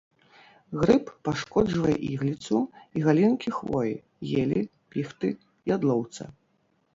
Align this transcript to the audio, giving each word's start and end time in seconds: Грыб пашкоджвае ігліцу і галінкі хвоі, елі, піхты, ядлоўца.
Грыб 0.83 1.05
пашкоджвае 1.27 1.95
ігліцу 2.07 2.57
і 3.01 3.03
галінкі 3.09 3.49
хвоі, 3.59 3.93
елі, 4.45 4.61
піхты, 4.97 5.29
ядлоўца. 5.77 6.23